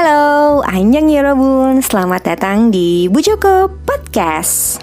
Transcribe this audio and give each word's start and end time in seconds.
Halo, 0.00 0.64
Anjang 0.64 1.12
Yorobun, 1.12 1.84
selamat 1.84 2.32
datang 2.32 2.72
di 2.72 3.04
Bu 3.12 3.20
Joko 3.20 3.68
Podcast. 3.84 4.80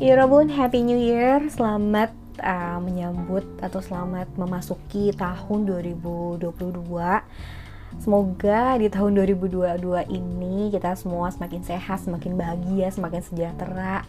Yorobun, 0.00 0.48
Happy 0.48 0.80
New 0.80 0.96
Year, 0.96 1.52
selamat 1.52 2.16
uh, 2.40 2.80
menyambut 2.80 3.44
atau 3.60 3.84
selamat 3.84 4.32
memasuki 4.40 5.12
tahun 5.12 5.68
2022. 5.68 6.48
Semoga 8.00 8.80
di 8.80 8.88
tahun 8.88 9.20
2022 9.20 9.84
ini 10.08 10.72
kita 10.72 10.96
semua 10.96 11.28
semakin 11.28 11.60
sehat, 11.60 12.08
semakin 12.08 12.40
bahagia, 12.40 12.88
semakin 12.88 13.20
sejahtera, 13.20 14.08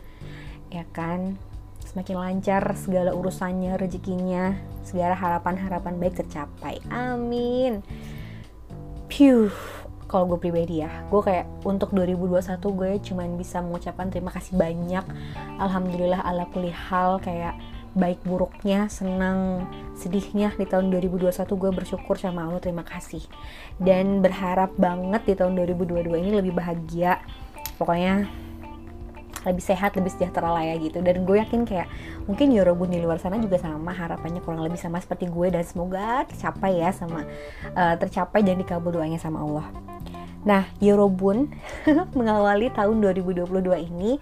ya 0.72 0.88
kan? 0.96 1.51
Semakin 1.92 2.16
lancar 2.16 2.64
segala 2.80 3.12
urusannya, 3.12 3.76
rezekinya, 3.76 4.56
segala 4.88 5.12
harapan-harapan 5.12 6.00
baik 6.00 6.24
tercapai. 6.24 6.80
Amin. 6.88 7.84
Piu. 9.12 9.52
Kalau 10.08 10.28
gue 10.28 10.40
pribadi 10.44 10.84
ya, 10.84 10.92
gue 11.08 11.24
kayak 11.24 11.48
untuk 11.64 11.96
2021 11.96 12.60
gue 12.60 12.92
cuman 13.00 13.28
bisa 13.40 13.64
mengucapkan 13.64 14.12
terima 14.12 14.28
kasih 14.28 14.60
banyak. 14.60 15.08
Alhamdulillah 15.56 16.20
ala 16.28 16.52
kulihal 16.52 17.24
kayak 17.24 17.56
baik 17.96 18.20
buruknya, 18.24 18.92
senang, 18.92 19.68
sedihnya 19.96 20.52
di 20.56 20.68
tahun 20.68 20.92
2021 20.92 21.32
gue 21.48 21.72
bersyukur 21.72 22.16
sama 22.20 22.44
Allah 22.48 22.60
terima 22.60 22.84
kasih. 22.84 23.24
Dan 23.80 24.20
berharap 24.20 24.76
banget 24.76 25.32
di 25.32 25.34
tahun 25.36 25.56
2022 25.64 26.12
ini 26.12 26.32
lebih 26.40 26.60
bahagia. 26.60 27.24
Pokoknya 27.80 28.28
lebih 29.46 29.64
sehat 29.64 29.98
lebih 29.98 30.12
sejahtera 30.14 30.50
lah 30.54 30.64
ya 30.64 30.76
gitu. 30.78 31.02
Dan 31.02 31.26
gue 31.26 31.38
yakin 31.42 31.66
kayak 31.66 31.88
mungkin 32.26 32.54
Yorobun 32.54 32.94
di 32.94 33.00
luar 33.02 33.18
sana 33.18 33.42
juga 33.42 33.58
sama 33.58 33.92
harapannya 33.92 34.42
kurang 34.46 34.62
lebih 34.66 34.78
sama 34.78 35.02
seperti 35.02 35.30
gue 35.30 35.48
dan 35.50 35.64
semoga 35.66 36.26
tercapai 36.30 36.82
ya 36.82 36.90
sama 36.94 37.26
uh, 37.74 37.96
tercapai 37.98 38.46
dan 38.46 38.62
dikabul 38.62 38.94
doanya 38.94 39.18
sama 39.18 39.42
Allah. 39.42 39.68
Nah 40.42 40.66
Yorobun 40.82 41.54
mengawali 42.18 42.74
tahun 42.74 42.98
2022 43.02 43.48
ini 43.92 44.18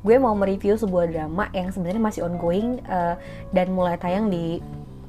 gue 0.00 0.16
mau 0.16 0.32
mereview 0.32 0.80
sebuah 0.80 1.12
drama 1.12 1.52
yang 1.52 1.68
sebenarnya 1.68 2.02
masih 2.02 2.20
ongoing 2.24 2.80
uh, 2.88 3.20
dan 3.52 3.68
mulai 3.68 4.00
tayang 4.00 4.32
di 4.32 4.58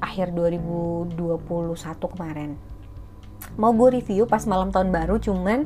akhir 0.02 0.34
2021 0.34 1.16
kemarin. 2.12 2.50
Mau 3.56 3.72
gue 3.72 4.02
review 4.02 4.26
pas 4.28 4.44
malam 4.44 4.68
tahun 4.74 4.90
baru 4.90 5.16
cuman 5.22 5.64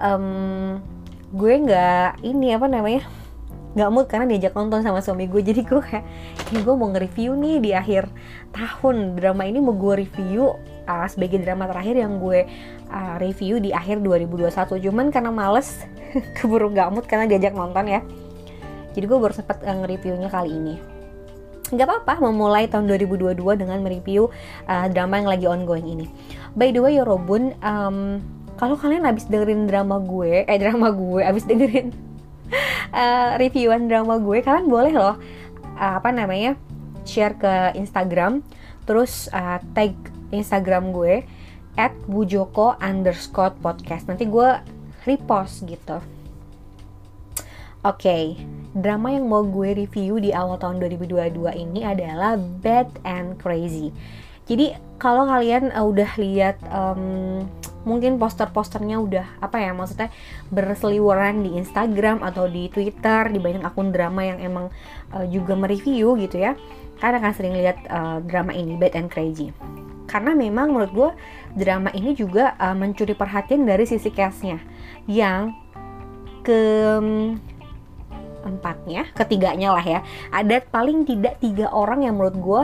um, 0.00 0.80
gue 1.36 1.52
nggak 1.68 2.24
ini 2.24 2.56
apa 2.56 2.64
namanya 2.64 3.04
nggak 3.76 3.90
mood 3.92 4.08
karena 4.08 4.24
diajak 4.24 4.56
nonton 4.56 4.80
sama 4.80 5.04
suami 5.04 5.28
gue. 5.28 5.44
Jadi 5.52 5.60
gue 5.68 5.80
kayak 5.84 6.04
ini 6.50 6.58
gue 6.64 6.74
mau 6.74 6.88
nge-review 6.88 7.36
nih 7.36 7.56
di 7.60 7.70
akhir 7.76 8.08
tahun. 8.56 9.20
Drama 9.20 9.44
ini 9.44 9.60
mau 9.60 9.76
gue 9.76 10.08
review 10.08 10.56
uh, 10.88 11.06
sebagai 11.06 11.44
drama 11.44 11.68
terakhir 11.68 12.00
yang 12.00 12.16
gue 12.16 12.48
uh, 12.88 13.14
review 13.20 13.60
di 13.60 13.76
akhir 13.76 14.00
2021 14.00 14.48
cuman 14.88 15.12
karena 15.12 15.28
males 15.28 15.84
keburu 16.40 16.72
nggak 16.72 16.88
mood 16.88 17.04
karena 17.04 17.28
diajak 17.28 17.52
nonton 17.52 17.84
ya. 17.84 18.00
Jadi 18.96 19.04
gue 19.04 19.18
baru 19.20 19.36
sempet 19.36 19.60
uh, 19.60 19.76
nge-reviewnya 19.84 20.32
kali 20.32 20.56
ini. 20.56 20.74
Nggak 21.68 21.84
apa-apa 21.84 22.32
memulai 22.32 22.70
tahun 22.72 22.88
2022 22.88 23.36
dengan 23.60 23.84
mereview 23.84 24.32
uh, 24.70 24.86
drama 24.88 25.20
yang 25.20 25.28
lagi 25.28 25.46
ongoing 25.52 25.84
ini. 25.84 26.06
By 26.56 26.72
the 26.72 26.80
way 26.80 26.96
Yorobun 26.96 27.52
um, 27.60 28.24
kalau 28.56 28.76
kalian 28.76 29.04
habis 29.04 29.28
dengerin 29.28 29.68
drama 29.68 30.00
gue 30.00 30.44
eh 30.48 30.58
drama 30.58 30.92
gue 30.92 31.20
habis 31.22 31.44
dengerin 31.44 31.92
uh, 32.92 33.36
reviewan 33.40 33.88
drama 33.88 34.16
gue 34.16 34.40
kalian 34.40 34.68
boleh 34.68 34.92
loh 34.96 35.16
uh, 35.76 35.92
apa 36.00 36.10
namanya 36.12 36.56
share 37.04 37.36
ke 37.36 37.76
Instagram 37.76 38.40
terus 38.88 39.28
uh, 39.30 39.60
tag 39.76 39.94
Instagram 40.32 40.90
gue 40.90 41.22
at 41.76 41.92
bujoko 42.08 42.74
underscore 42.80 43.52
podcast 43.60 44.08
nanti 44.08 44.24
gue 44.24 44.48
repost 45.04 45.68
gitu 45.68 46.00
Oke, 47.86 48.10
okay, 48.10 48.24
drama 48.74 49.14
yang 49.14 49.30
mau 49.30 49.46
gue 49.46 49.86
review 49.86 50.18
di 50.18 50.34
awal 50.34 50.58
tahun 50.58 50.82
2022 50.82 51.38
ini 51.54 51.86
adalah 51.86 52.34
Bad 52.34 52.90
and 53.06 53.38
Crazy. 53.38 53.94
Jadi 54.42 54.74
kalau 54.98 55.22
kalian 55.22 55.70
uh, 55.70 55.86
udah 55.86 56.10
lihat 56.18 56.58
um, 56.66 57.46
mungkin 57.86 58.18
poster-posternya 58.18 58.98
udah 58.98 59.26
apa 59.38 59.62
ya 59.62 59.70
maksudnya 59.70 60.10
berseliweran 60.50 61.46
di 61.46 61.54
Instagram 61.54 62.20
atau 62.26 62.50
di 62.50 62.66
Twitter 62.66 63.30
di 63.30 63.38
banyak 63.38 63.62
akun 63.62 63.94
drama 63.94 64.26
yang 64.26 64.42
emang 64.42 64.66
uh, 65.14 65.24
juga 65.30 65.54
mereview 65.54 66.18
gitu 66.18 66.42
ya. 66.42 66.58
Karena 66.98 67.22
kan 67.22 67.32
sering 67.32 67.54
lihat 67.54 67.78
uh, 67.86 68.18
drama 68.26 68.50
ini 68.50 68.74
Bad 68.74 68.98
and 68.98 69.08
Crazy. 69.08 69.54
Karena 70.10 70.34
memang 70.34 70.74
menurut 70.74 70.92
gue 70.92 71.10
drama 71.54 71.94
ini 71.94 72.12
juga 72.18 72.58
uh, 72.58 72.74
mencuri 72.74 73.14
perhatian 73.14 73.62
dari 73.62 73.86
sisi 73.86 74.10
castnya. 74.10 74.58
Yang 75.06 75.54
ke 76.42 76.62
empatnya 78.46 79.10
ketiganya 79.14 79.74
lah 79.74 79.84
ya. 79.84 80.00
Ada 80.30 80.62
paling 80.62 81.02
tidak 81.06 81.42
tiga 81.42 81.70
orang 81.74 82.06
yang 82.06 82.14
menurut 82.18 82.38
gue 82.38 82.62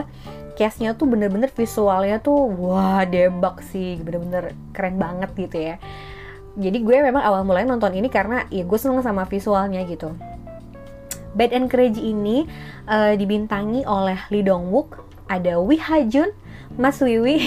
case-nya 0.53 0.93
tuh 0.93 1.09
bener-bener 1.09 1.49
visualnya 1.49 2.21
tuh 2.21 2.49
wah 2.53 3.03
debak 3.05 3.61
sih. 3.65 3.99
Bener-bener 4.01 4.53
keren 4.71 4.97
banget 4.97 5.29
gitu 5.37 5.57
ya. 5.57 5.75
Jadi 6.53 6.85
gue 6.85 6.95
memang 7.01 7.25
awal 7.25 7.41
mulai 7.41 7.65
nonton 7.65 7.93
ini 7.97 8.07
karena 8.13 8.45
ya 8.53 8.61
gue 8.61 8.79
seneng 8.79 9.01
sama 9.01 9.25
visualnya 9.25 9.81
gitu. 9.89 10.13
Bad 11.33 11.49
and 11.49 11.67
Crazy 11.69 12.13
ini 12.13 12.45
uh, 12.85 13.17
dibintangi 13.17 13.81
oleh 13.89 14.21
Lee 14.29 14.45
Dong 14.45 14.69
Wook 14.69 15.01
ada 15.25 15.57
Wi 15.57 15.81
Ha 15.81 16.05
Jun 16.05 16.29
Mas 16.77 17.01
Wiwi. 17.01 17.41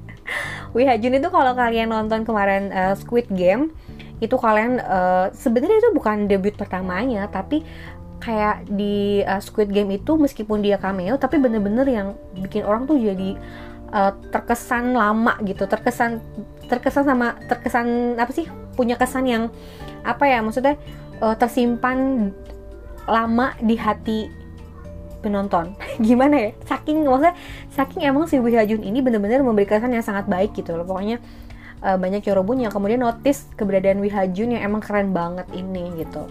Wi 0.76 0.82
Ha 0.88 0.96
Jun 0.96 1.20
itu 1.20 1.28
kalau 1.28 1.52
kalian 1.52 1.92
nonton 1.92 2.24
kemarin 2.24 2.72
uh, 2.72 2.96
Squid 2.96 3.28
Game 3.28 3.76
itu 4.20 4.36
kalian 4.36 4.80
uh, 4.84 5.32
sebenarnya 5.32 5.80
itu 5.80 5.90
bukan 5.96 6.28
debut 6.28 6.52
pertamanya 6.52 7.24
tapi 7.32 7.64
kayak 8.20 8.68
di 8.68 9.24
uh, 9.24 9.40
Squid 9.40 9.72
Game 9.72 9.90
itu 9.96 10.14
meskipun 10.20 10.60
dia 10.60 10.76
cameo 10.76 11.16
tapi 11.16 11.40
bener-bener 11.40 11.88
yang 11.88 12.08
bikin 12.36 12.62
orang 12.68 12.84
tuh 12.84 13.00
jadi 13.00 13.34
uh, 13.90 14.12
terkesan 14.28 14.92
lama 14.92 15.40
gitu. 15.42 15.64
Terkesan 15.64 16.20
terkesan 16.68 17.08
sama 17.08 17.40
terkesan 17.48 18.20
apa 18.20 18.30
sih? 18.30 18.46
Punya 18.76 19.00
kesan 19.00 19.26
yang 19.26 19.48
apa 20.04 20.28
ya? 20.28 20.44
Maksudnya 20.44 20.76
uh, 21.24 21.34
tersimpan 21.34 22.30
lama 23.08 23.56
di 23.64 23.74
hati 23.80 24.28
penonton. 25.24 25.72
Gimana 26.06 26.36
ya? 26.36 26.50
Saking 26.68 27.08
maksudnya 27.08 27.34
saking 27.72 28.04
emang 28.04 28.28
si 28.28 28.36
Wee 28.36 28.54
Jun 28.68 28.84
ini 28.84 29.00
bener-bener 29.00 29.40
memberi 29.40 29.64
kesan 29.64 29.96
yang 29.96 30.04
sangat 30.04 30.28
baik 30.28 30.52
gitu 30.52 30.76
loh. 30.76 30.84
Pokoknya 30.84 31.18
uh, 31.80 31.96
banyak 31.96 32.20
corobun 32.20 32.60
yang 32.60 32.70
kemudian 32.70 33.00
notice 33.00 33.48
keberadaan 33.56 34.04
Wee 34.04 34.12
Jun 34.36 34.52
yang 34.52 34.62
emang 34.62 34.84
keren 34.84 35.16
banget 35.16 35.48
ini 35.56 36.04
gitu 36.04 36.28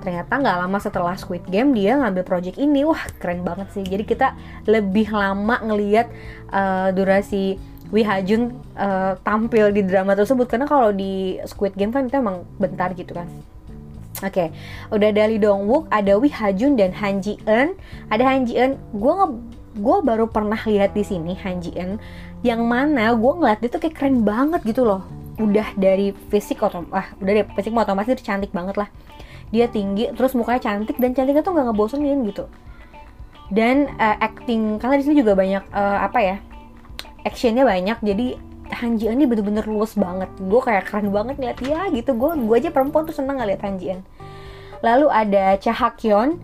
ternyata 0.00 0.32
nggak 0.38 0.56
lama 0.62 0.78
setelah 0.78 1.14
Squid 1.18 1.44
Game 1.50 1.74
dia 1.74 1.98
ngambil 1.98 2.22
project 2.22 2.56
ini 2.60 2.86
wah 2.86 3.00
keren 3.18 3.42
banget 3.42 3.68
sih 3.74 3.84
jadi 3.84 4.04
kita 4.06 4.28
lebih 4.68 5.10
lama 5.10 5.58
ngelihat 5.64 6.06
uh, 6.52 6.94
durasi 6.94 7.58
Wi 7.94 8.02
Hajun 8.02 8.54
uh, 8.74 9.14
tampil 9.22 9.70
di 9.70 9.86
drama 9.86 10.18
tersebut 10.18 10.46
karena 10.50 10.66
kalau 10.66 10.90
di 10.90 11.38
Squid 11.46 11.78
Game 11.78 11.94
kan 11.94 12.10
itu 12.10 12.18
emang 12.18 12.42
bentar 12.58 12.90
gitu 12.94 13.14
kan 13.14 13.30
Oke, 14.24 14.48
okay. 14.48 14.48
udah 14.88 15.12
ada 15.12 15.28
Lee 15.28 15.36
Dong 15.36 15.68
Wook, 15.68 15.92
ada 15.92 16.16
Wi 16.16 16.32
Hajun 16.32 16.80
dan 16.80 16.88
Han 16.96 17.20
Ji 17.20 17.36
Eun. 17.44 17.76
Ada 18.08 18.24
Han 18.24 18.48
Ji 18.48 18.56
Eun, 18.56 18.80
gue 18.96 19.12
gue 19.76 19.96
baru 20.00 20.24
pernah 20.24 20.56
lihat 20.56 20.96
di 20.96 21.04
sini 21.04 21.36
Han 21.44 21.60
Ji 21.60 21.76
Eun, 21.76 22.00
yang 22.40 22.64
mana 22.64 23.12
gue 23.12 23.32
ngeliat 23.36 23.60
dia 23.60 23.68
tuh 23.68 23.76
kayak 23.76 23.92
keren 23.92 24.24
banget 24.24 24.64
gitu 24.64 24.88
loh. 24.88 25.04
Udah 25.36 25.68
dari 25.76 26.16
fisik 26.32 26.64
atau 26.64 26.88
ah, 26.96 27.12
udah 27.20 27.44
dari 27.44 27.48
fisik 27.60 27.76
otomatis 27.76 28.16
cantik 28.24 28.56
banget 28.56 28.80
lah 28.80 28.88
dia 29.54 29.70
tinggi 29.70 30.10
terus 30.14 30.34
mukanya 30.34 30.62
cantik 30.62 30.98
dan 30.98 31.14
cantiknya 31.14 31.42
tuh 31.42 31.54
nggak 31.54 31.66
ngebosenin 31.70 32.22
gitu. 32.26 32.46
Dan 33.46 33.86
uh, 33.98 34.16
acting 34.18 34.82
karena 34.82 34.98
di 34.98 35.04
sini 35.06 35.22
juga 35.22 35.38
banyak 35.38 35.70
uh, 35.70 35.98
apa 36.02 36.18
ya 36.18 36.36
actionnya 37.22 37.62
banyak 37.62 37.98
jadi 38.02 38.28
Hanjian 38.66 39.14
ini 39.14 39.30
bener-bener 39.30 39.62
luas 39.70 39.94
banget. 39.94 40.26
Gue 40.42 40.58
kayak 40.58 40.90
keren 40.90 41.14
banget 41.14 41.38
ngeliat 41.38 41.58
dia 41.62 41.86
gitu. 41.94 42.18
Gue 42.18 42.34
gue 42.34 42.56
aja 42.58 42.74
perempuan 42.74 43.06
tuh 43.06 43.14
seneng 43.14 43.38
ngeliat 43.38 43.62
Hanjian 43.62 44.02
lalu 44.84 45.06
ada 45.08 45.56
Cha 45.60 45.72
Hakyeon 45.72 46.40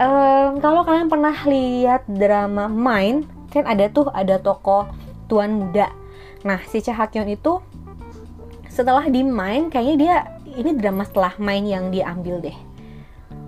um, 0.00 0.50
kalau 0.62 0.84
kalian 0.84 1.08
pernah 1.10 1.34
lihat 1.44 2.06
drama 2.08 2.70
Mind 2.70 3.28
kan 3.52 3.64
ada 3.64 3.88
tuh 3.88 4.12
ada 4.12 4.36
tokoh 4.36 4.88
tuan 5.28 5.56
muda. 5.56 5.92
Nah 6.44 6.60
si 6.68 6.80
Cha 6.80 6.96
Hakyeon 6.96 7.28
itu 7.28 7.60
setelah 8.68 9.04
di 9.08 9.24
Mind 9.24 9.72
kayaknya 9.72 9.96
dia 9.96 10.16
ini 10.56 10.76
drama 10.78 11.04
setelah 11.04 11.34
main 11.36 11.64
yang 11.66 11.92
dia 11.92 12.08
ambil 12.08 12.40
deh. 12.40 12.56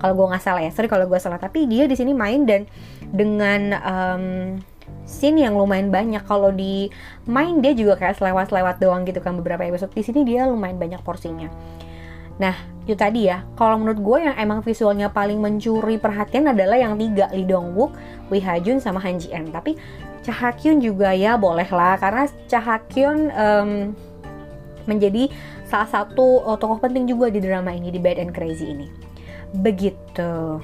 Kalau 0.00 0.16
gue 0.16 0.26
nggak 0.32 0.44
salah 0.44 0.64
ya 0.64 0.72
sorry 0.72 0.88
kalau 0.88 1.04
gue 1.04 1.20
salah 1.20 1.36
tapi 1.36 1.68
dia 1.68 1.84
di 1.84 1.92
sini 1.92 2.16
main 2.16 2.48
dan 2.48 2.64
dengan 3.12 3.76
um, 3.84 4.24
scene 5.04 5.44
yang 5.44 5.56
lumayan 5.56 5.92
banyak. 5.92 6.24
Kalau 6.24 6.52
di 6.52 6.88
main 7.28 7.60
dia 7.60 7.76
juga 7.76 8.00
kayak 8.00 8.16
selewat-selewat 8.20 8.80
doang 8.80 9.04
gitu 9.04 9.20
kan 9.20 9.36
beberapa 9.36 9.64
episode. 9.64 9.92
Di 9.92 10.04
sini 10.04 10.24
dia 10.24 10.48
lumayan 10.48 10.80
banyak 10.80 11.00
porsinya. 11.04 11.48
Nah 12.40 12.56
itu 12.88 12.96
tadi 12.96 13.28
ya. 13.28 13.44
Kalau 13.54 13.76
menurut 13.76 14.00
gue 14.00 14.18
yang 14.24 14.36
emang 14.40 14.64
visualnya 14.64 15.12
paling 15.12 15.36
mencuri 15.36 16.00
perhatian 16.00 16.48
adalah 16.48 16.80
yang 16.80 16.96
tiga 16.96 17.28
Lee 17.36 17.44
Dong 17.44 17.76
Wook, 17.76 17.92
Wee 18.32 18.40
Ha 18.40 18.56
Jun 18.58 18.80
sama 18.80 18.98
Han 19.04 19.20
Ji 19.20 19.28
Eun 19.30 19.52
tapi 19.52 19.76
Cha 20.20 20.32
Ha 20.36 20.52
Kyun 20.52 20.84
juga 20.84 21.16
ya 21.16 21.40
boleh 21.40 21.68
lah 21.68 21.96
karena 21.96 22.28
Cha 22.44 22.60
Ha 22.60 22.76
Kyun 22.88 23.32
um, 23.32 23.70
menjadi 24.84 25.28
salah 25.70 25.86
satu 25.86 26.42
uh, 26.42 26.58
tokoh 26.58 26.82
penting 26.82 27.06
juga 27.06 27.30
di 27.30 27.38
drama 27.38 27.70
ini 27.70 27.94
di 27.94 28.02
Bad 28.02 28.18
and 28.18 28.34
Crazy 28.34 28.74
ini. 28.74 28.90
Begitu. 29.54 30.58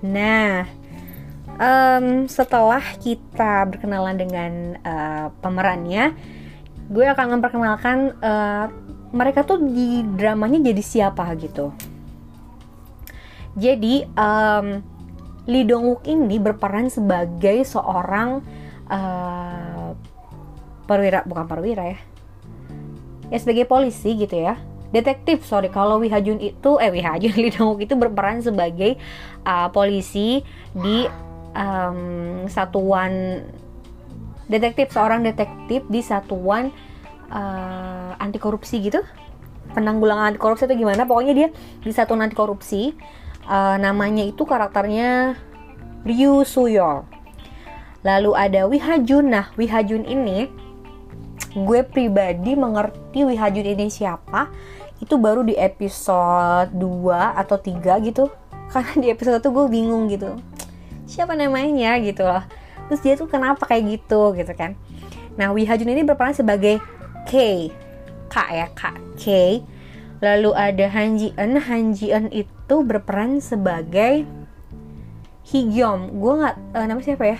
Nah 0.00 0.64
um, 1.60 2.24
setelah 2.24 2.80
kita 2.96 3.68
berkenalan 3.68 4.16
dengan 4.16 4.52
uh, 4.80 5.26
pemerannya 5.44 6.16
gue 6.90 7.06
akan 7.06 7.38
memperkenalkan 7.38 8.16
uh, 8.18 8.66
mereka 9.12 9.44
tuh 9.44 9.60
di 9.60 10.02
dramanya 10.16 10.58
jadi 10.72 10.82
siapa 10.82 11.28
gitu. 11.36 11.70
Jadi 13.54 14.08
um, 14.16 14.80
Lee 15.50 15.66
Dong 15.66 15.84
Wook 15.90 16.06
ini 16.08 16.38
berperan 16.38 16.88
sebagai 16.88 17.66
seorang 17.66 18.40
uh, 18.88 19.92
perwira 20.86 21.22
bukan 21.26 21.46
perwira 21.46 21.94
ya 21.94 22.09
ya 23.30 23.38
sebagai 23.38 23.64
polisi 23.64 24.18
gitu 24.18 24.36
ya. 24.36 24.58
Detektif 24.90 25.46
sorry 25.46 25.70
kalau 25.70 26.02
Wi 26.02 26.10
Hajun 26.10 26.42
itu 26.42 26.70
eh 26.82 26.90
Wi 26.90 27.00
Hajun 27.00 27.34
Lee 27.42 27.54
Dong 27.54 27.74
Wook 27.74 27.86
itu 27.86 27.94
berperan 27.94 28.42
sebagai 28.42 28.98
uh, 29.46 29.70
polisi 29.70 30.42
di 30.74 31.06
um, 31.54 32.44
satuan 32.50 33.42
detektif 34.50 34.90
seorang 34.90 35.22
detektif 35.22 35.86
di 35.86 36.02
satuan 36.02 36.74
uh, 37.30 38.18
anti 38.18 38.42
korupsi 38.42 38.82
gitu. 38.82 39.00
Penanggulangan 39.70 40.34
anti 40.34 40.42
korupsi 40.42 40.66
atau 40.66 40.74
gimana 40.74 41.06
pokoknya 41.06 41.32
dia 41.38 41.48
di 41.86 41.94
satu 41.94 42.18
anti 42.18 42.34
korupsi 42.34 42.90
uh, 43.46 43.78
namanya 43.78 44.26
itu 44.26 44.42
karakternya 44.42 45.38
Ryu 46.02 46.42
Suyol 46.42 47.04
lalu 48.00 48.32
ada 48.32 48.64
Wihajun 48.64 49.24
nah 49.28 49.52
Wihajun 49.60 50.08
ini 50.08 50.48
gue 51.54 51.80
pribadi 51.82 52.54
mengerti 52.54 53.26
Wihajun 53.26 53.66
ini 53.66 53.90
siapa 53.90 54.50
itu 55.00 55.16
baru 55.16 55.42
di 55.42 55.56
episode 55.56 56.70
2 56.76 57.40
atau 57.40 57.56
3 57.56 58.06
gitu. 58.06 58.28
Karena 58.70 58.92
di 59.02 59.06
episode 59.10 59.42
itu 59.42 59.50
gue 59.50 59.66
bingung 59.66 60.06
gitu. 60.06 60.38
Siapa 61.08 61.34
namanya 61.34 61.98
gitu 61.98 62.22
loh. 62.22 62.44
Terus 62.86 63.00
dia 63.02 63.14
tuh 63.18 63.26
kenapa 63.26 63.66
kayak 63.66 63.98
gitu 63.98 64.34
gitu 64.38 64.52
kan. 64.54 64.78
Nah 65.34 65.50
Wihajun 65.50 65.90
ini 65.90 66.06
berperan 66.06 66.36
sebagai 66.36 66.78
K 67.26 67.32
K 68.30 68.34
ya 68.50 68.66
K 68.70 68.82
K. 69.18 69.26
Lalu 70.20 70.50
ada 70.52 70.86
Han 70.92 71.16
Ji 71.16 71.32
Eun 71.34 71.56
Han 71.56 71.96
Ji 71.96 72.12
Eun 72.12 72.28
itu 72.30 72.76
berperan 72.84 73.40
sebagai 73.40 74.28
Higyeom 75.50 76.22
gue 76.22 76.32
nggak 76.38 76.56
uh, 76.78 76.86
nama 76.86 77.00
siapa 77.02 77.24
ya 77.26 77.38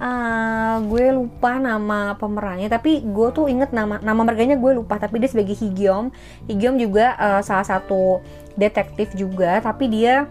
uh, 0.00 0.76
gue 0.86 1.06
lupa 1.14 1.58
nama 1.58 2.14
pemerannya 2.18 2.66
tapi 2.70 3.02
gue 3.02 3.28
tuh 3.34 3.46
inget 3.50 3.70
nama 3.70 4.00
nama 4.00 4.20
marganya 4.22 4.58
gue 4.58 4.72
lupa 4.74 4.98
tapi 4.98 5.20
dia 5.22 5.30
sebagai 5.30 5.54
Higyeom. 5.54 6.10
Higyeom 6.50 6.76
juga 6.78 7.14
uh, 7.18 7.42
salah 7.44 7.66
satu 7.66 8.22
detektif 8.54 9.12
juga 9.18 9.58
tapi 9.62 9.90
dia 9.90 10.30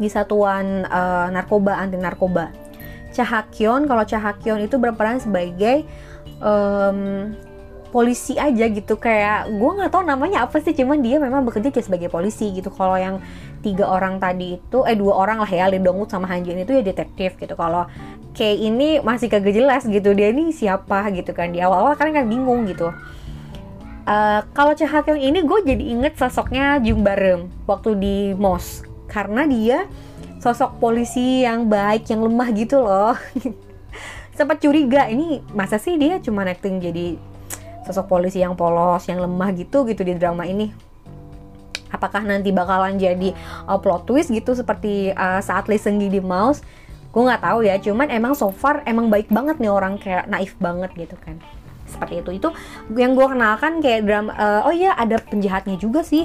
di 0.00 0.08
satuan 0.08 0.88
uh, 0.88 1.28
narkoba 1.28 1.76
anti 1.76 2.00
narkoba 2.00 2.48
Cahakyon 3.12 3.84
kalau 3.84 4.04
Cahakyon 4.08 4.64
itu 4.64 4.80
berperan 4.80 5.20
sebagai 5.20 5.84
um, 6.40 7.30
polisi 7.92 8.40
aja 8.40 8.66
gitu. 8.72 8.96
Kayak 8.96 9.52
gue 9.52 9.70
nggak 9.76 9.92
tahu 9.92 10.02
namanya 10.08 10.48
apa 10.48 10.58
sih 10.64 10.72
cuman 10.72 11.04
dia 11.04 11.20
memang 11.20 11.44
bekerja 11.44 11.68
kayak 11.68 11.86
sebagai 11.86 12.08
polisi 12.08 12.48
gitu. 12.56 12.72
Kalau 12.72 12.96
yang 12.96 13.20
tiga 13.60 13.86
orang 13.86 14.16
tadi 14.16 14.56
itu 14.56 14.82
eh 14.88 14.96
dua 14.96 15.20
orang 15.20 15.44
lah 15.44 15.52
ya 15.52 15.68
Lee 15.68 15.78
Dong 15.78 16.08
sama 16.08 16.26
Han 16.32 16.42
Jin 16.42 16.64
itu 16.64 16.72
ya 16.72 16.82
detektif 16.82 17.36
gitu. 17.36 17.52
Kalau 17.54 17.86
Kay 18.32 18.64
ini 18.64 18.96
masih 19.04 19.28
kagak 19.28 19.52
jelas 19.52 19.84
gitu 19.84 20.16
dia 20.16 20.32
ini 20.32 20.56
siapa 20.56 21.12
gitu 21.12 21.36
kan. 21.36 21.52
Di 21.52 21.60
awal-awal 21.60 22.00
kan 22.00 22.16
kan 22.16 22.24
bingung 22.24 22.64
gitu. 22.64 22.88
Uh, 24.02 24.42
kalau 24.56 24.74
Cha 24.74 24.88
Kyung 24.88 25.20
ini 25.20 25.46
gue 25.46 25.58
jadi 25.62 25.84
inget 25.94 26.18
sosoknya 26.18 26.82
Jung 26.82 27.06
Barem 27.06 27.46
waktu 27.70 27.94
di 27.94 28.16
Mos 28.34 28.82
karena 29.06 29.46
dia 29.46 29.86
sosok 30.42 30.82
polisi 30.82 31.46
yang 31.46 31.70
baik 31.70 32.10
yang 32.10 32.24
lemah 32.26 32.48
gitu 32.50 32.82
loh. 32.82 33.14
Sempat 34.38 34.58
curiga 34.58 35.06
ini 35.06 35.38
masa 35.54 35.78
sih 35.78 35.94
dia 36.00 36.18
cuma 36.18 36.42
acting 36.42 36.82
jadi 36.82 37.14
sosok 37.86 38.06
polisi 38.10 38.42
yang 38.42 38.54
polos 38.54 39.06
yang 39.10 39.22
lemah 39.22 39.50
gitu 39.54 39.82
gitu 39.86 40.02
di 40.02 40.14
drama 40.14 40.46
ini. 40.46 40.70
Apakah 41.92 42.24
nanti 42.24 42.48
bakalan 42.54 42.96
jadi 42.96 43.36
uh, 43.68 43.76
plot 43.76 44.08
twist 44.08 44.32
gitu 44.32 44.56
seperti 44.56 45.12
uh, 45.12 45.44
saat 45.44 45.68
Lee 45.68 45.78
di 46.08 46.22
Mouse? 46.24 46.64
Gue 47.12 47.28
nggak 47.28 47.44
tahu 47.44 47.68
ya 47.68 47.76
cuman 47.76 48.08
emang 48.08 48.32
so 48.32 48.48
far 48.48 48.80
emang 48.88 49.12
baik 49.12 49.28
banget 49.28 49.60
nih 49.60 49.68
orang 49.68 50.00
kayak 50.00 50.24
naif 50.32 50.56
banget 50.56 50.88
gitu 50.96 51.12
kan. 51.20 51.36
Seperti 51.84 52.24
itu. 52.24 52.30
Itu 52.40 52.48
yang 52.96 53.12
gue 53.12 53.26
kenalkan 53.28 53.84
kayak 53.84 54.08
drama 54.08 54.32
uh, 54.32 54.60
oh 54.64 54.72
iya 54.72 54.96
ada 54.96 55.20
penjahatnya 55.20 55.76
juga 55.76 56.00
sih. 56.00 56.24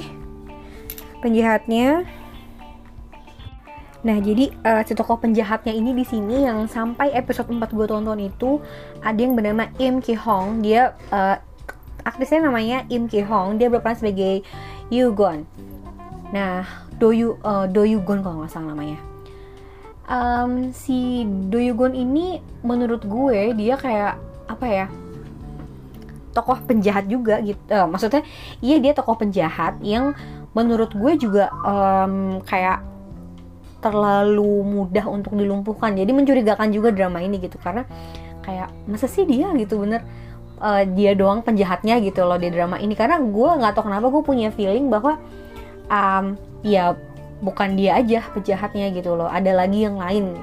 Penjahatnya 1.20 2.08
Nah, 4.08 4.24
jadi 4.24 4.56
uh, 4.64 4.88
si 4.88 4.96
tokoh 4.96 5.20
penjahatnya 5.20 5.76
ini 5.76 5.92
di 5.92 6.08
sini 6.08 6.48
yang 6.48 6.64
sampai 6.72 7.12
episode 7.12 7.52
4 7.52 7.60
gue 7.76 7.88
tonton 7.92 8.16
itu 8.24 8.64
ada 9.04 9.20
yang 9.20 9.36
bernama 9.36 9.68
Im 9.84 10.00
Ki 10.00 10.16
Hong. 10.16 10.64
Dia 10.64 10.96
uh, 11.12 11.36
aktrisnya 12.08 12.48
namanya 12.48 12.88
Im 12.88 13.12
Ki 13.12 13.20
Hong. 13.20 13.60
Dia 13.60 13.68
berperan 13.68 14.00
sebagai 14.00 14.48
Yugon. 14.88 15.44
Nah, 16.32 16.64
Do 16.96 17.12
Yu 17.12 17.36
uh, 17.44 17.68
Do 17.68 17.84
Yugon 17.84 18.24
kalau 18.24 18.48
nggak 18.48 18.52
salah 18.56 18.72
namanya. 18.72 18.96
Um, 20.08 20.72
si 20.72 21.28
Do 21.52 21.60
Yugon 21.60 21.92
ini 21.92 22.40
menurut 22.64 23.04
gue 23.04 23.52
dia 23.60 23.76
kayak 23.76 24.16
apa 24.48 24.66
ya? 24.72 24.88
Tokoh 26.32 26.64
penjahat 26.64 27.12
juga 27.12 27.44
gitu. 27.44 27.60
Uh, 27.68 27.92
maksudnya, 27.92 28.24
iya 28.64 28.80
dia 28.80 28.96
tokoh 28.96 29.20
penjahat 29.20 29.84
yang 29.84 30.16
menurut 30.56 30.96
gue 30.96 31.20
juga 31.20 31.52
um, 31.68 32.40
kayak 32.48 32.88
terlalu 33.88 34.64
mudah 34.68 35.08
untuk 35.08 35.40
dilumpuhkan. 35.40 35.96
Jadi 35.96 36.12
mencurigakan 36.12 36.76
juga 36.76 36.92
drama 36.92 37.24
ini 37.24 37.40
gitu. 37.40 37.56
Karena 37.56 37.88
kayak 38.44 38.70
masa 38.84 39.08
sih 39.08 39.24
dia 39.24 39.48
gitu 39.56 39.80
bener? 39.80 40.04
Uh, 40.58 40.84
dia 40.98 41.14
doang 41.14 41.46
penjahatnya 41.46 42.02
gitu 42.04 42.28
loh 42.28 42.36
di 42.36 42.52
drama 42.52 42.76
ini. 42.84 42.94
Karena 43.00 43.24
gue 43.24 43.50
nggak 43.64 43.72
tahu 43.78 43.88
kenapa 43.88 44.12
gue 44.12 44.24
punya 44.26 44.50
feeling 44.52 44.92
bahwa 44.92 45.16
um, 45.88 46.36
ya 46.62 47.00
bukan 47.40 47.78
dia 47.80 47.96
aja 47.96 48.28
penjahatnya 48.36 48.92
gitu 48.92 49.16
loh. 49.16 49.32
Ada 49.32 49.56
lagi 49.56 49.88
yang 49.88 49.96
lain. 49.96 50.36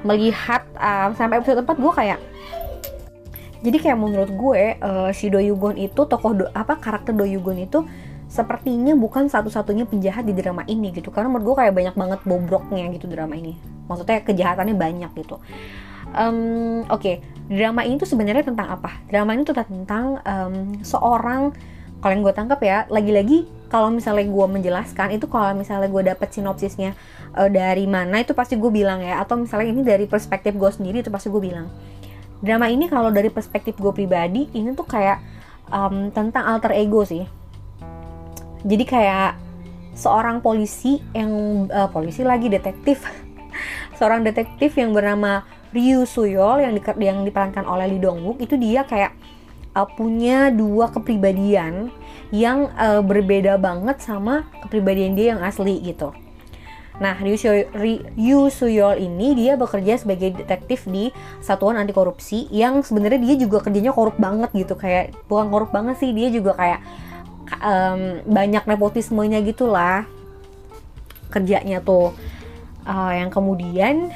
Melihat 0.00 0.64
um, 0.80 1.12
sampai 1.12 1.44
episode 1.44 1.60
4 1.60 1.76
gue 1.76 1.92
kayak 1.92 2.20
jadi 3.60 3.76
kayak 3.76 3.98
menurut 4.00 4.32
gue 4.32 4.62
uh, 4.80 5.12
si 5.12 5.28
Doyugon 5.28 5.76
itu 5.76 6.08
tokoh 6.08 6.32
do, 6.32 6.44
apa 6.56 6.80
karakter 6.80 7.12
Doyugon 7.12 7.60
itu 7.60 7.84
sepertinya 8.30 8.94
bukan 8.94 9.26
satu-satunya 9.26 9.90
penjahat 9.90 10.22
di 10.22 10.30
drama 10.32 10.62
ini 10.70 10.94
gitu. 10.94 11.10
Karena 11.10 11.26
menurut 11.26 11.52
gue 11.52 11.56
kayak 11.66 11.74
banyak 11.74 11.94
banget 11.98 12.20
bobroknya 12.22 12.86
gitu 12.94 13.10
drama 13.10 13.34
ini. 13.34 13.58
Maksudnya 13.90 14.22
kejahatannya 14.22 14.78
banyak 14.78 15.10
gitu. 15.18 15.42
Um, 16.10 16.82
oke 16.90 17.06
okay. 17.06 17.14
drama 17.46 17.86
ini 17.86 17.98
tuh 17.98 18.06
sebenarnya 18.06 18.46
tentang 18.46 18.70
apa? 18.70 19.02
Drama 19.10 19.34
ini 19.34 19.42
tuh 19.42 19.58
tentang 19.58 20.22
um, 20.22 20.78
seorang 20.86 21.50
kalau 22.00 22.12
yang 22.16 22.22
gue 22.24 22.34
tangkap 22.34 22.60
ya 22.64 22.88
lagi-lagi 22.88 23.44
kalau 23.68 23.92
misalnya 23.92 24.24
gue 24.24 24.46
menjelaskan 24.48 25.14
itu 25.14 25.28
kalau 25.28 25.52
misalnya 25.52 25.86
gue 25.86 26.02
dapet 26.14 26.32
sinopsisnya 26.32 26.96
uh, 27.36 27.46
dari 27.46 27.84
mana 27.84 28.22
itu 28.22 28.30
pasti 28.30 28.54
gue 28.54 28.70
bilang 28.70 29.02
ya. 29.02 29.18
Atau 29.18 29.42
misalnya 29.42 29.74
ini 29.74 29.82
dari 29.82 30.06
perspektif 30.06 30.54
gue 30.54 30.70
sendiri 30.70 31.02
itu 31.02 31.10
pasti 31.10 31.26
gue 31.34 31.42
bilang. 31.42 31.66
Drama 32.38 32.70
ini 32.70 32.86
kalau 32.86 33.10
dari 33.10 33.26
perspektif 33.26 33.74
gue 33.74 33.90
pribadi 33.90 34.46
ini 34.54 34.70
tuh 34.78 34.86
kayak 34.86 35.18
um, 35.66 36.14
tentang 36.14 36.46
alter 36.46 36.78
ego 36.78 37.02
sih 37.02 37.39
jadi 38.64 38.84
kayak 38.84 39.30
seorang 39.96 40.40
polisi 40.40 41.00
yang 41.12 41.66
uh, 41.68 41.88
polisi 41.90 42.24
lagi 42.24 42.48
detektif 42.48 43.04
seorang 43.98 44.24
detektif 44.24 44.76
yang 44.78 44.96
bernama 44.96 45.44
Ryu 45.70 46.02
Suyol 46.02 46.66
yang 46.66 46.72
di, 46.74 46.82
yang 47.04 47.22
diperankan 47.22 47.62
oleh 47.62 47.86
Lee 47.94 48.02
Dong 48.02 48.26
Wook 48.26 48.42
itu 48.42 48.58
dia 48.58 48.82
kayak 48.82 49.14
uh, 49.74 49.86
punya 49.86 50.50
dua 50.50 50.90
kepribadian 50.90 51.94
yang 52.30 52.70
uh, 52.78 53.02
berbeda 53.02 53.58
banget 53.58 54.02
sama 54.02 54.46
kepribadian 54.66 55.14
dia 55.18 55.34
yang 55.34 55.42
asli 55.42 55.78
gitu. 55.82 56.14
Nah, 57.00 57.16
Ryu, 57.16 58.52
Suyol 58.52 59.00
ini 59.00 59.32
dia 59.32 59.56
bekerja 59.56 59.96
sebagai 59.96 60.36
detektif 60.36 60.84
di 60.84 61.08
satuan 61.40 61.80
anti 61.80 61.96
korupsi 61.96 62.44
yang 62.52 62.84
sebenarnya 62.84 63.16
dia 63.24 63.34
juga 63.40 63.64
kerjanya 63.64 63.96
korup 63.96 64.20
banget 64.20 64.52
gitu 64.52 64.76
kayak 64.76 65.16
bukan 65.24 65.48
korup 65.48 65.72
banget 65.72 65.96
sih 65.96 66.12
dia 66.12 66.28
juga 66.28 66.52
kayak 66.60 66.84
um, 67.58 68.22
banyak 68.30 68.62
nepotismenya 68.66 69.42
gitulah 69.42 70.06
kerjanya 71.34 71.82
tuh. 71.82 72.14
Uh, 72.80 73.12
yang 73.12 73.28
kemudian 73.28 74.08